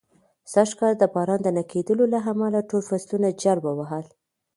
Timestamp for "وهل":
3.79-4.05